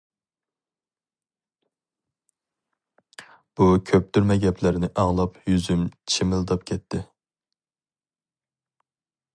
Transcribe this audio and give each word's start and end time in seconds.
بۇ 3.59 3.67
كۆپتۈرمە 3.91 4.39
گەپلەرنى 4.45 4.91
ئاڭلاپ 5.03 5.39
يۈزۈم 5.53 5.85
چىمىلداپ 6.15 6.67
كەتتى. 6.73 7.03